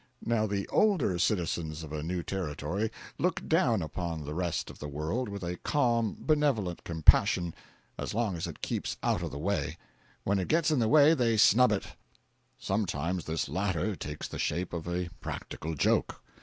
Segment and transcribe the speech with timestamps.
[0.25, 4.87] Now the older citizens of a new territory look down upon the rest of the
[4.87, 7.53] world with a calm, benevolent compassion,
[7.99, 11.37] as long as it keeps out of the way—when it gets in the way they
[11.37, 11.85] snub it.
[12.57, 16.19] Sometimes this latter takes the shape of a practical joke.